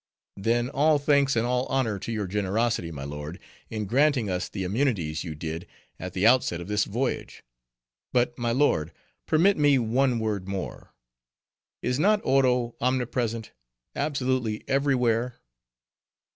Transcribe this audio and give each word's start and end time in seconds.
"Then, 0.37 0.67
all 0.67 0.97
thanks 0.97 1.35
and 1.35 1.45
all 1.45 1.67
honor 1.67 1.99
to 1.99 2.11
your 2.11 2.25
generosity, 2.25 2.89
my 2.91 3.03
lord, 3.03 3.37
in 3.69 3.85
granting 3.85 4.31
us 4.31 4.49
the 4.49 4.63
immunities 4.63 5.23
you 5.23 5.35
did 5.35 5.67
at 5.99 6.13
the 6.13 6.25
outset 6.25 6.59
of 6.59 6.67
this 6.67 6.85
voyage. 6.85 7.43
But, 8.11 8.35
my 8.35 8.51
lord, 8.51 8.93
permit 9.27 9.57
me 9.57 9.77
one 9.77 10.17
word 10.17 10.47
more. 10.47 10.95
Is 11.83 11.99
not 11.99 12.19
Oro 12.23 12.75
omnipresent—absolutely 12.81 14.63
every 14.67 14.95
where?" 14.95 15.37